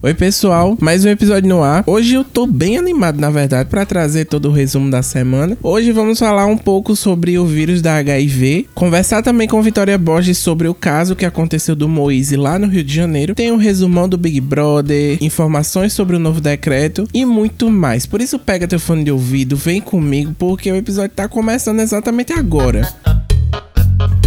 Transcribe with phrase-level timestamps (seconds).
[0.00, 1.82] Oi, pessoal, mais um episódio no ar.
[1.84, 5.58] Hoje eu tô bem animado, na verdade, para trazer todo o resumo da semana.
[5.60, 10.38] Hoje vamos falar um pouco sobre o vírus da HIV, conversar também com Vitória Borges
[10.38, 13.34] sobre o caso que aconteceu do Moise lá no Rio de Janeiro.
[13.34, 18.06] Tem um resumão do Big Brother, informações sobre o novo decreto e muito mais.
[18.06, 22.32] Por isso pega teu fone de ouvido, vem comigo, porque o episódio tá começando exatamente
[22.32, 22.88] agora.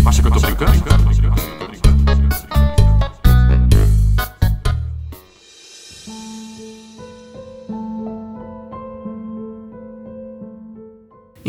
[0.05, 1.20] Acha que eu tô brincando?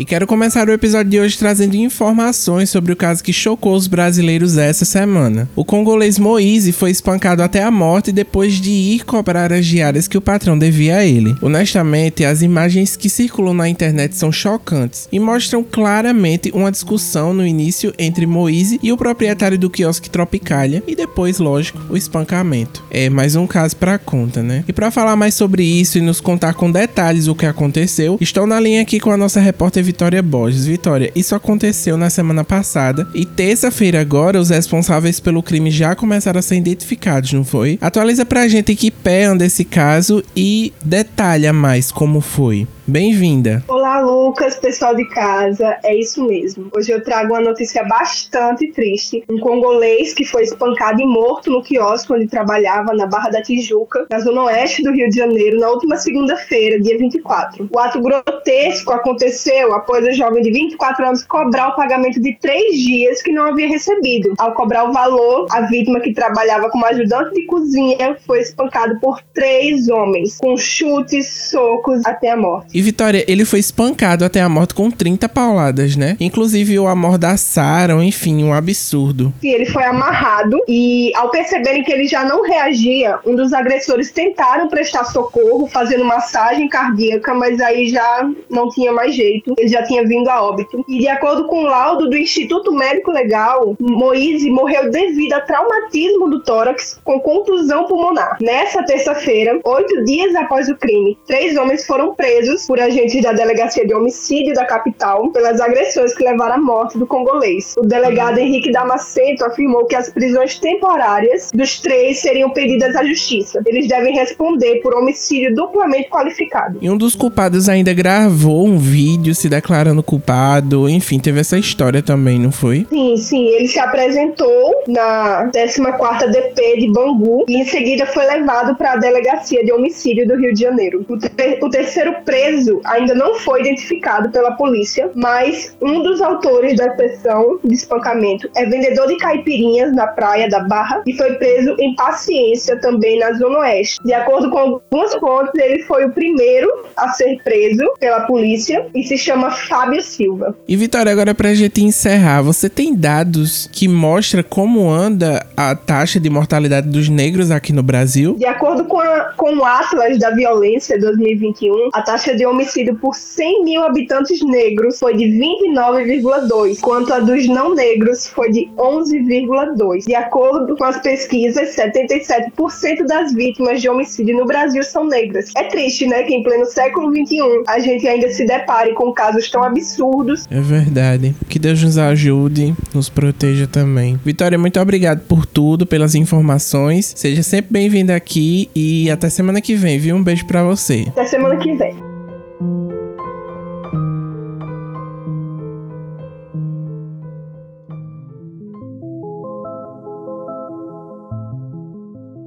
[0.03, 3.87] E quero começar o episódio de hoje trazendo informações sobre o caso que chocou os
[3.87, 5.47] brasileiros essa semana.
[5.55, 10.17] O congolês Moise foi espancado até a morte depois de ir cobrar as diárias que
[10.17, 11.33] o patrão devia a ele.
[11.41, 17.47] Honestamente, as imagens que circulam na internet são chocantes e mostram claramente uma discussão no
[17.47, 22.83] início entre Moise e o proprietário do quiosque Tropicália e depois, lógico, o espancamento.
[22.91, 24.65] É mais um caso para conta, né?
[24.67, 28.45] E para falar mais sobre isso e nos contar com detalhes o que aconteceu, estou
[28.45, 30.65] na linha aqui com a nossa repórter Vitória Borges.
[30.65, 36.39] Vitória, isso aconteceu na semana passada e terça-feira agora os responsáveis pelo crime já começaram
[36.39, 37.77] a ser identificados, não foi?
[37.79, 42.67] Atualiza pra gente em que pé anda esse caso e detalha mais como foi.
[42.85, 43.63] Bem-vinda.
[43.65, 45.77] Olá, Lucas, pessoal de casa.
[45.85, 46.69] É isso mesmo.
[46.75, 49.23] Hoje eu trago uma notícia bastante triste.
[49.29, 54.05] Um congolês que foi espancado e morto no quiosque onde trabalhava na Barra da Tijuca,
[54.09, 57.69] na zona oeste do Rio de Janeiro, na última segunda-feira, dia 24.
[57.73, 62.77] O ato grotesco aconteceu após o jovem de 24 anos cobrar o pagamento de três
[62.77, 64.33] dias que não havia recebido.
[64.37, 69.21] Ao cobrar o valor, a vítima que trabalhava como ajudante de cozinha foi espancado por
[69.33, 72.72] três homens, com chutes, socos até a morte.
[72.73, 76.17] E Vitória, ele foi espancado até a morte com 30 pauladas, né?
[76.19, 79.31] Inclusive o amordaçaram, enfim, um absurdo.
[79.43, 84.11] E ele foi amarrado e ao perceberem que ele já não reagia, um dos agressores
[84.11, 89.53] tentaram prestar socorro, fazendo massagem cardíaca, mas aí já não tinha mais jeito.
[89.55, 90.83] Ele já tinha vindo a óbito.
[90.89, 96.27] E de acordo com o laudo do Instituto Médico Legal, Moise morreu devido a traumatismo
[96.27, 98.37] do tórax com contusão pulmonar.
[98.41, 103.85] Nessa terça-feira, oito dias após o crime, três homens foram presos por agentes da Delegacia
[103.85, 107.75] de Homicídio da capital pelas agressões que levaram à morte do congolês.
[107.77, 113.61] O delegado Henrique Damasceno afirmou que as prisões temporárias dos três seriam pedidas à justiça.
[113.65, 116.77] Eles devem responder por homicídio duplamente qualificado.
[116.81, 120.89] E um dos culpados ainda gravou um vídeo se declarando culpado.
[120.89, 122.85] Enfim, teve essa história também, não foi?
[122.89, 123.47] Sim, sim.
[123.47, 128.97] Ele se apresentou na 14ª DP de Bangu e em seguida foi levado para a
[128.97, 131.05] Delegacia de Homicídio do Rio de Janeiro.
[131.07, 136.21] O, ter o terceiro preso preso ainda não foi identificado pela polícia, mas um dos
[136.21, 141.33] autores da sessão de espancamento é vendedor de caipirinhas na praia da Barra e foi
[141.33, 143.99] preso em paciência também na Zona Oeste.
[144.03, 149.03] De acordo com algumas fontes, ele foi o primeiro a ser preso pela polícia e
[149.03, 150.55] se chama Fábio Silva.
[150.67, 156.19] E Vitória, agora pra gente encerrar, você tem dados que mostram como anda a taxa
[156.19, 158.35] de mortalidade dos negros aqui no Brasil?
[158.37, 162.95] De acordo com, a, com o Atlas da Violência 2021, a taxa de de homicídio
[162.95, 168.69] por 100 mil habitantes negros foi de 29,2, enquanto a dos não negros foi de
[168.77, 170.05] 11,2.
[170.05, 175.51] De acordo com as pesquisas, 77% das vítimas de homicídio no Brasil são negras.
[175.55, 179.49] É triste, né, que em pleno século XXI a gente ainda se depare com casos
[179.49, 180.45] tão absurdos.
[180.51, 181.33] É verdade.
[181.47, 184.19] Que Deus nos ajude, nos proteja também.
[184.25, 187.13] Vitória, muito obrigado por tudo, pelas informações.
[187.15, 190.17] Seja sempre bem-vinda aqui e até semana que vem, viu?
[190.17, 191.05] Um beijo para você.
[191.07, 192.12] Até semana que vem.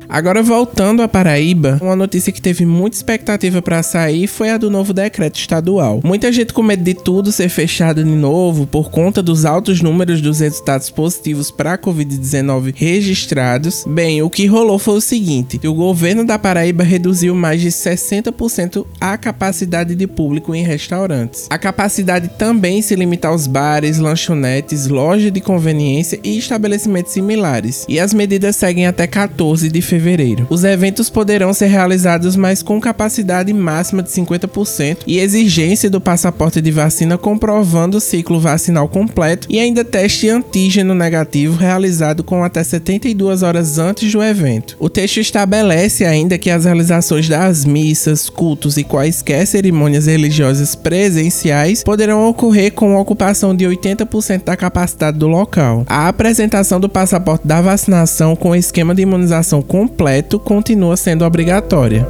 [0.09, 4.71] Agora voltando à Paraíba, uma notícia que teve muita expectativa para sair foi a do
[4.71, 6.01] novo decreto estadual.
[6.05, 10.21] Muita gente com medo de tudo ser fechado de novo por conta dos altos números
[10.21, 13.85] dos resultados positivos para a Covid-19 registrados.
[13.87, 18.87] Bem, o que rolou foi o seguinte: o governo da Paraíba reduziu mais de 60%
[19.01, 21.47] a capacidade de público em restaurantes.
[21.51, 27.85] A capacidade também se limita aos bares, lanchonetes, lojas de conveniência e estabelecimentos similares.
[27.89, 30.47] E as medidas seguem até 14 de fevereiro fevereiro.
[30.49, 36.61] Os eventos poderão ser realizados, mas com capacidade máxima de 50% e exigência do passaporte
[36.61, 42.63] de vacina comprovando o ciclo vacinal completo e ainda teste antígeno negativo realizado com até
[42.63, 44.77] 72 horas antes do evento.
[44.79, 51.83] O texto estabelece ainda que as realizações das missas, cultos e quaisquer cerimônias religiosas presenciais
[51.83, 55.85] poderão ocorrer com ocupação de 80% da capacidade do local.
[55.89, 62.05] A apresentação do passaporte da vacinação com esquema de imunização completo completo continua sendo obrigatória.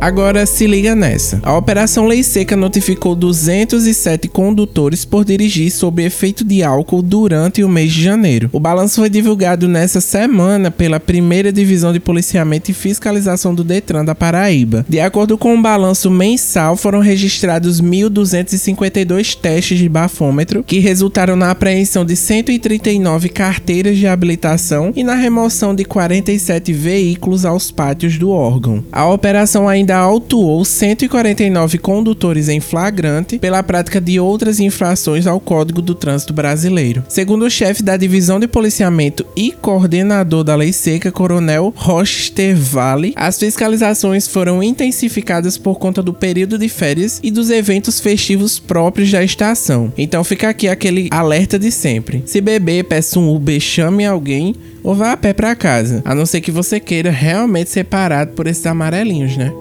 [0.00, 1.40] Agora se liga nessa.
[1.42, 7.68] A Operação Lei Seca notificou 207 condutores por dirigir sob efeito de álcool durante o
[7.68, 8.50] mês de janeiro.
[8.52, 14.04] O balanço foi divulgado nessa semana pela primeira divisão de policiamento e fiscalização do Detran
[14.04, 14.84] da Paraíba.
[14.88, 21.50] De acordo com o balanço mensal, foram registrados 1.252 testes de bafômetro, que resultaram na
[21.50, 28.30] apreensão de 139 carteiras de habilitação e na remoção de 47 veículos aos pátios do
[28.30, 28.84] órgão.
[28.92, 35.38] A operação ainda ainda autuou 149 condutores em flagrante pela prática de outras infrações ao
[35.38, 37.04] Código do Trânsito Brasileiro.
[37.08, 43.12] Segundo o chefe da Divisão de Policiamento e coordenador da Lei Seca, Coronel Roster Vale,
[43.14, 49.12] as fiscalizações foram intensificadas por conta do período de férias e dos eventos festivos próprios
[49.12, 49.92] da estação.
[49.96, 52.24] Então fica aqui aquele alerta de sempre.
[52.26, 54.52] Se beber, peça um Uber, chame alguém
[54.82, 58.32] ou vá a pé para casa, a não ser que você queira realmente ser parado
[58.32, 59.52] por esses amarelinhos, né?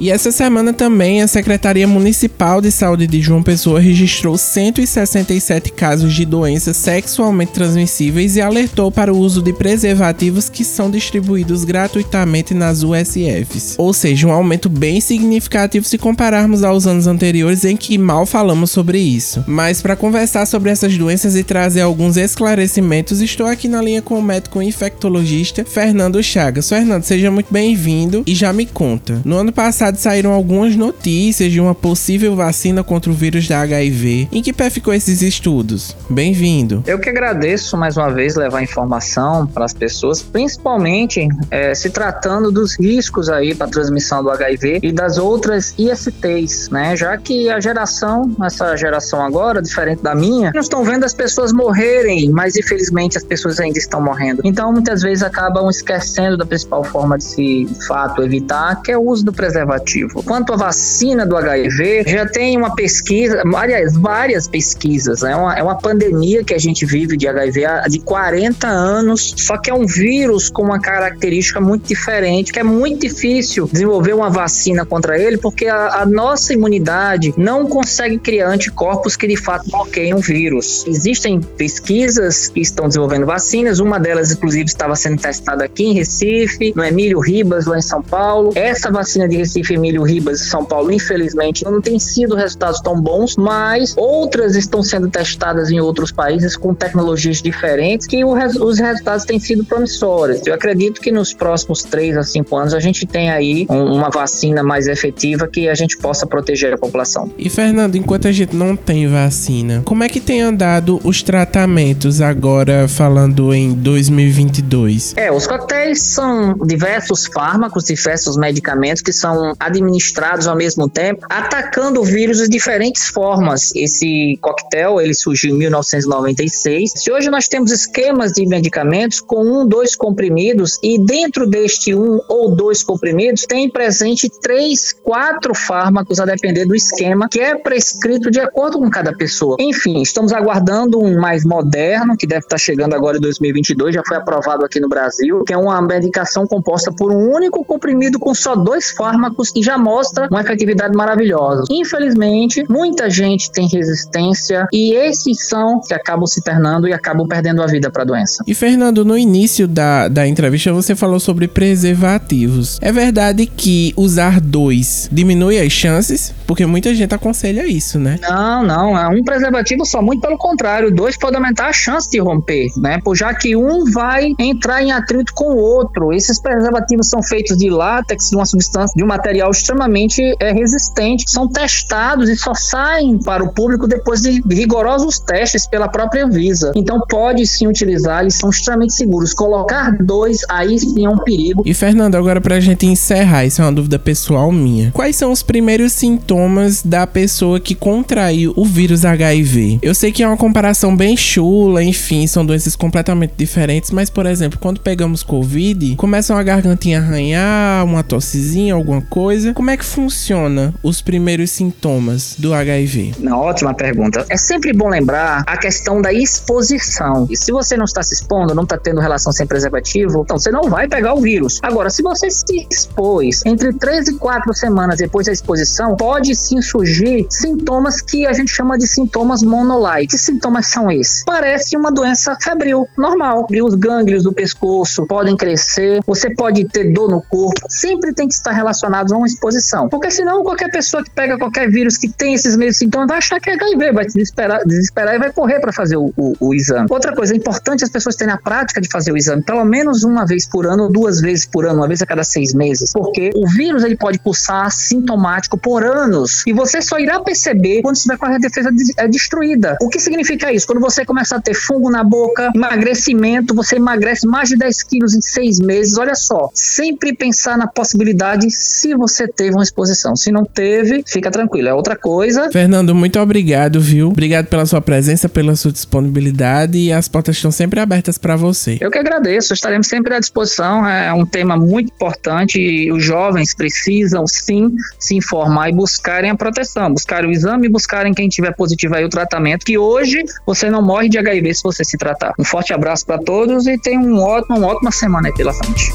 [0.00, 6.14] E essa semana também a Secretaria Municipal de Saúde de João Pessoa registrou 167 casos
[6.14, 12.54] de doenças sexualmente transmissíveis e alertou para o uso de preservativos que são distribuídos gratuitamente
[12.54, 13.74] nas USFs.
[13.76, 18.70] Ou seja, um aumento bem significativo se compararmos aos anos anteriores em que mal falamos
[18.70, 19.42] sobre isso.
[19.48, 24.16] Mas para conversar sobre essas doenças e trazer alguns esclarecimentos, estou aqui na linha com
[24.16, 26.68] o médico infectologista Fernando Chagas.
[26.68, 29.20] Fernando, seja muito bem-vindo e já me conta.
[29.24, 34.28] No ano passado saíram algumas notícias de uma possível vacina contra o vírus da HIV.
[34.30, 35.96] Em que pé ficou esses estudos?
[36.10, 36.82] Bem-vindo.
[36.86, 42.52] Eu que agradeço mais uma vez levar informação para as pessoas, principalmente é, se tratando
[42.52, 46.96] dos riscos aí para transmissão do HIV e das outras ISTs, né?
[46.96, 51.52] Já que a geração, essa geração agora, diferente da minha, não estão vendo as pessoas
[51.52, 54.42] morrerem, mas infelizmente as pessoas ainda estão morrendo.
[54.44, 58.98] Então muitas vezes acabam esquecendo da principal forma de se, de fato, evitar, que é
[58.98, 59.77] o uso do preservativo
[60.24, 65.32] Quanto à vacina do HIV, já tem uma pesquisa, aliás, várias pesquisas, né?
[65.32, 69.34] é uma, é uma pandemia que a gente vive de HIV há de 40 anos,
[69.36, 74.14] só que é um vírus com uma característica muito diferente, que é muito difícil desenvolver
[74.14, 79.36] uma vacina contra ele, porque a, a nossa imunidade não consegue criar anticorpos que de
[79.36, 80.84] fato bloqueiam o vírus.
[80.86, 86.72] Existem pesquisas que estão desenvolvendo vacinas, uma delas, inclusive, estava sendo testada aqui em Recife,
[86.74, 88.52] no Emílio Ribas, lá em São Paulo.
[88.54, 93.00] Essa vacina de Recife Emílio Ribas e São Paulo, infelizmente, não tem sido resultados tão
[93.00, 98.78] bons, mas outras estão sendo testadas em outros países com tecnologias diferentes que res, os
[98.78, 100.46] resultados têm sido promissores.
[100.46, 104.10] Eu acredito que nos próximos 3 a 5 anos a gente tem aí um, uma
[104.10, 107.30] vacina mais efetiva que a gente possa proteger a população.
[107.38, 112.20] E Fernando, enquanto a gente não tem vacina, como é que tem andado os tratamentos
[112.20, 115.14] agora falando em 2022?
[115.16, 122.00] É, os coquetéis são diversos fármacos, diversos medicamentos que são administrados ao mesmo tempo, atacando
[122.00, 123.74] o vírus de diferentes formas.
[123.74, 126.92] Esse coquetel, ele surgiu em 1996.
[126.96, 132.20] Se hoje nós temos esquemas de medicamentos com um, dois comprimidos e dentro deste um
[132.28, 138.30] ou dois comprimidos tem presente três, quatro fármacos a depender do esquema que é prescrito
[138.30, 139.56] de acordo com cada pessoa.
[139.58, 144.16] Enfim, estamos aguardando um mais moderno que deve estar chegando agora em 2022, já foi
[144.16, 148.54] aprovado aqui no Brasil, que é uma medicação composta por um único comprimido com só
[148.54, 151.64] dois fármacos e já mostra uma efetividade maravilhosa.
[151.70, 157.62] Infelizmente, muita gente tem resistência e esses são que acabam se internando e acabam perdendo
[157.62, 158.42] a vida para a doença.
[158.46, 162.78] E Fernando, no início da, da entrevista você falou sobre preservativos.
[162.80, 166.34] É verdade que usar dois diminui as chances?
[166.46, 168.18] Porque muita gente aconselha isso, né?
[168.22, 168.98] Não, não.
[168.98, 170.90] É um preservativo só, muito pelo contrário.
[170.90, 172.98] Dois pode aumentar a chance de romper, né?
[173.04, 176.12] Por já que um vai entrar em atrito com o outro.
[176.12, 180.52] Esses preservativos são feitos de látex, de uma substância, de um material material extremamente é,
[180.52, 186.26] resistente, são testados e só saem para o público depois de rigorosos testes pela própria
[186.28, 186.72] Visa.
[186.74, 189.32] Então pode sim utilizar, eles são extremamente seguros.
[189.32, 191.62] Colocar dois aí sim é um perigo.
[191.64, 194.90] E Fernando, agora pra gente encerrar, isso é uma dúvida pessoal minha.
[194.92, 199.78] Quais são os primeiros sintomas da pessoa que contraiu o vírus HIV?
[199.82, 204.26] Eu sei que é uma comparação bem chula, enfim, são doenças completamente diferentes, mas por
[204.26, 209.52] exemplo, quando pegamos Covid, começam a gargantinha arranhar, uma tossezinha, alguma coisa coisa.
[209.52, 213.16] Como é que funciona os primeiros sintomas do HIV?
[213.18, 214.24] Uma ótima pergunta.
[214.30, 217.26] É sempre bom lembrar a questão da exposição.
[217.30, 220.50] E se você não está se expondo, não está tendo relação sem preservativo, então você
[220.50, 221.60] não vai pegar o vírus.
[221.62, 226.62] Agora, se você se expôs entre 3 e 4 semanas depois da exposição, pode sim
[226.62, 230.06] surgir sintomas que a gente chama de sintomas monolite.
[230.06, 231.24] Que sintomas são esses?
[231.26, 233.46] Parece uma doença febril normal.
[233.62, 237.60] Os gânglios do pescoço podem crescer, você pode ter dor no corpo.
[237.68, 239.88] Sempre tem que estar relacionado uma exposição.
[239.88, 243.40] Porque senão qualquer pessoa que pega qualquer vírus que tem esses mesmos sintomas vai achar
[243.40, 246.54] que é HIV, vai se desesperar, desesperar e vai correr para fazer o, o, o,
[246.54, 246.86] exame.
[246.90, 250.04] Outra coisa, é importante as pessoas terem a prática de fazer o exame pelo menos
[250.04, 252.92] uma vez por ano ou duas vezes por ano, uma vez a cada seis meses.
[252.92, 257.96] Porque o vírus ele pode pulsar sintomático por anos e você só irá perceber quando
[257.96, 259.76] estiver com a defesa é destruída.
[259.80, 260.66] O que significa isso?
[260.66, 265.14] Quando você começa a ter fungo na boca, emagrecimento, você emagrece mais de 10 quilos
[265.14, 265.96] em seis meses.
[265.96, 270.16] Olha só, sempre pensar na possibilidade se você teve uma exposição.
[270.16, 271.68] Se não teve, fica tranquilo.
[271.68, 272.50] É outra coisa.
[272.50, 274.08] Fernando, muito obrigado, viu?
[274.08, 278.78] Obrigado pela sua presença, pela sua disponibilidade e as portas estão sempre abertas para você.
[278.80, 280.86] Eu que agradeço, estaremos sempre à disposição.
[280.86, 286.36] É um tema muito importante e os jovens precisam sim se informar e buscarem a
[286.36, 290.70] proteção, buscarem o exame e buscarem quem tiver positivo aí o tratamento, que hoje você
[290.70, 292.32] não morre de HIV se você se tratar.
[292.38, 295.92] Um forte abraço para todos e tenham um ótimo, uma ótima semana aí pela frente.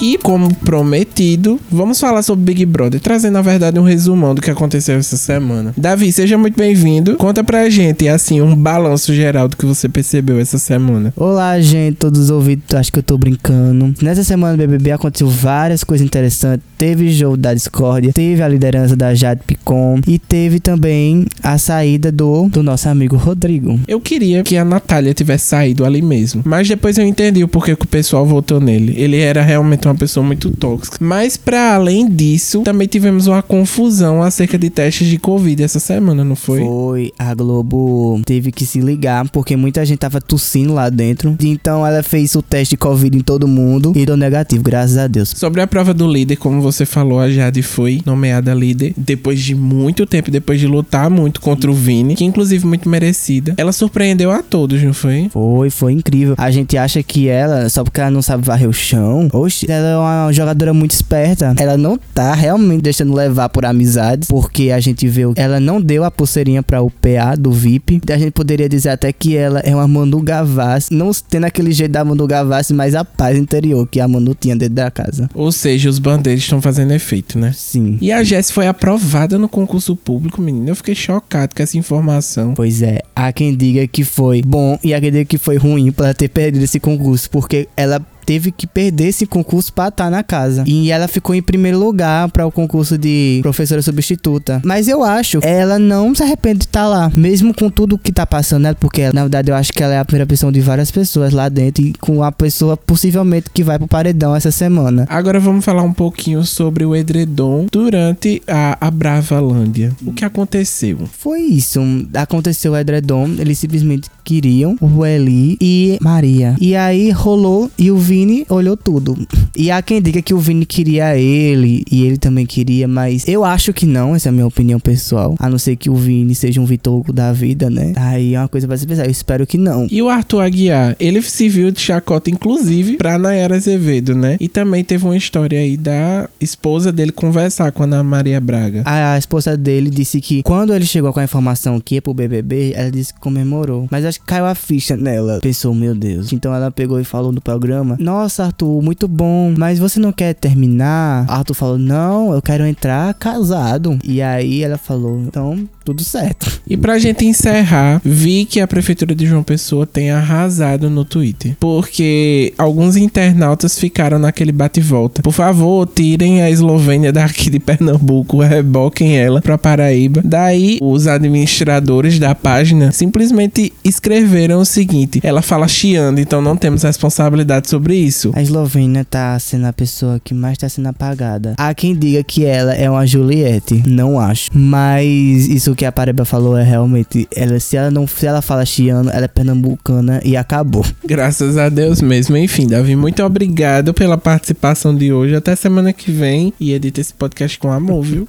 [0.00, 4.50] E, como prometido, vamos falar sobre Big Brother, trazendo, na verdade, um resumão do que
[4.50, 5.74] aconteceu essa semana.
[5.76, 7.16] Davi, seja muito bem-vindo.
[7.16, 11.12] Conta pra gente, assim, um balanço geral do que você percebeu essa semana.
[11.16, 13.92] Olá, gente, todos os ouvidos, acho que eu tô brincando.
[14.00, 16.64] Nessa semana do BBB aconteceu várias coisas interessantes.
[16.78, 22.12] Teve jogo da Discord, teve a liderança da Jade Picon e teve também a saída
[22.12, 23.80] do, do nosso amigo Rodrigo.
[23.88, 27.74] Eu queria que a Natália tivesse saído ali mesmo, mas depois eu entendi o porquê
[27.74, 28.94] que o pessoal votou nele.
[28.96, 30.96] Ele era realmente uma pessoa muito tóxica.
[31.00, 36.24] Mas para além disso, também tivemos uma confusão acerca de testes de Covid essa semana,
[36.24, 36.60] não foi?
[36.60, 37.12] Foi.
[37.18, 41.36] A Globo teve que se ligar porque muita gente tava tossindo lá dentro.
[41.40, 45.06] Então ela fez o teste de Covid em todo mundo e deu negativo, graças a
[45.06, 45.32] Deus.
[45.36, 49.54] Sobre a prova do líder, como você falou, a Jade foi nomeada líder depois de
[49.54, 53.54] muito tempo, depois de lutar muito contra o Vini, que inclusive muito merecida.
[53.56, 55.28] Ela surpreendeu a todos, não foi?
[55.32, 56.34] Foi, foi incrível.
[56.36, 59.88] A gente acha que ela, só porque ela não sabe varrer o chão, oxe, ela
[59.88, 61.54] é uma jogadora muito esperta.
[61.58, 66.04] Ela não tá realmente deixando levar por amizades, porque a gente vê ela não deu
[66.04, 68.00] a pulseirinha para o PA do VIP.
[68.10, 71.92] A gente poderia dizer até que ela é uma Manu Gavassi, não tendo aquele jeito
[71.92, 75.28] da Manu Gavassi, mas a paz interior que a Manu tinha dentro da casa.
[75.34, 77.52] Ou seja, os bandeiros estão fazendo efeito, né?
[77.54, 77.98] Sim.
[78.00, 80.68] E a Jess foi aprovada no concurso público, menino.
[80.68, 82.54] Eu fiquei chocado com essa informação.
[82.54, 85.90] Pois é, há quem diga que foi bom e há quem diga que foi ruim
[85.92, 90.10] para ter perdido esse concurso, porque ela teve que perder esse concurso para estar tá
[90.10, 90.62] na casa.
[90.66, 94.60] E ela ficou em primeiro lugar para o concurso de professora substituta.
[94.66, 98.12] Mas eu acho, ela não se arrepende de estar tá lá, mesmo com tudo que
[98.12, 100.60] tá passando nela, porque na verdade eu acho que ela é a primeira pessoa de
[100.60, 105.06] várias pessoas lá dentro e com a pessoa possivelmente que vai pro paredão essa semana.
[105.08, 109.90] Agora vamos falar um pouquinho sobre o edredom durante a, a Bravalândia.
[110.04, 111.08] O que aconteceu?
[111.18, 111.80] Foi isso.
[112.12, 116.54] Aconteceu o edredom, eles simplesmente queriam o Eli e Maria.
[116.60, 119.16] E aí rolou e o Vini olhou tudo.
[119.56, 123.44] E há quem diga que o Vini queria ele e ele também queria, mas eu
[123.44, 125.36] acho que não, essa é a minha opinião pessoal.
[125.38, 127.92] A não ser que o Vini seja um Vitor da vida, né?
[127.94, 129.04] Aí é uma coisa pra se pensar.
[129.04, 129.86] Eu espero que não.
[129.88, 134.36] E o Arthur Aguiar, ele se viu de chacota, inclusive, pra Nayara Azevedo, né?
[134.40, 138.82] E também teve uma história aí da esposa dele conversar com a Ana Maria Braga.
[138.84, 142.72] A, esposa dele disse que quando ele chegou com a informação que ia pro BBB,
[142.74, 143.86] ela disse que comemorou.
[143.92, 145.38] Mas acho caiu a ficha nela.
[145.40, 146.32] Pensou, meu Deus.
[146.32, 150.32] Então ela pegou e falou no programa: Nossa, Arthur, muito bom, mas você não quer
[150.32, 151.26] terminar?
[151.28, 153.98] Arthur falou: Não, eu quero entrar casado.
[154.02, 156.60] E aí ela falou: Então tudo certo.
[156.66, 161.56] E pra gente encerrar, vi que a prefeitura de João Pessoa tem arrasado no Twitter.
[161.58, 165.22] Porque alguns internautas ficaram naquele bate-volta.
[165.22, 170.20] Por favor, tirem a Eslovênia daqui de Pernambuco, reboquem ela pra Paraíba.
[170.22, 176.82] Daí, os administradores da página simplesmente escreveram o seguinte: ela fala chiando, então não temos
[176.82, 178.32] responsabilidade sobre isso.
[178.34, 181.54] A Eslovênia tá sendo a pessoa que mais tá sendo apagada.
[181.56, 184.50] Há quem diga que ela é uma Juliette, não acho.
[184.52, 187.28] Mas isso que a Paraíba falou é realmente.
[187.34, 190.84] Ela, se ela não se ela fala chiano, ela é pernambucana e acabou.
[191.04, 192.36] Graças a Deus mesmo.
[192.36, 195.34] Enfim, Davi, muito obrigado pela participação de hoje.
[195.34, 196.52] Até semana que vem.
[196.58, 198.28] E edita esse podcast com amor, viu?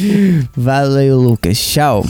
[0.56, 1.58] Valeu, Lucas.
[1.58, 2.04] Tchau.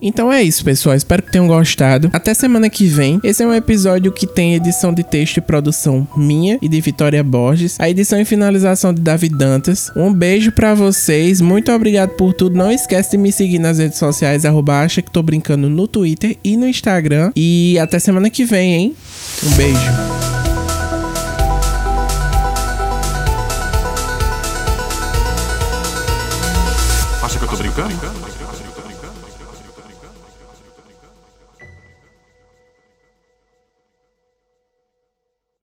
[0.00, 0.96] Então é isso, pessoal.
[0.96, 2.10] Espero que tenham gostado.
[2.12, 3.20] Até semana que vem.
[3.22, 7.22] Esse é um episódio que tem edição de texto e produção minha e de Vitória
[7.22, 7.78] Borges.
[7.78, 9.90] A edição e finalização de Davi Dantas.
[9.96, 11.40] Um beijo para vocês.
[11.40, 12.56] Muito obrigado por tudo.
[12.56, 16.56] Não esquece de me seguir nas redes sociais, acha que tô brincando no Twitter e
[16.56, 17.32] no Instagram.
[17.34, 18.96] E até semana que vem, hein?
[19.44, 20.17] Um beijo.